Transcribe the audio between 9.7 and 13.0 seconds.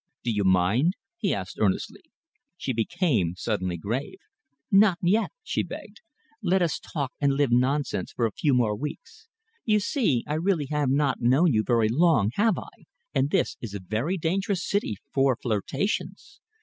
see, I really have not known you very long, have I,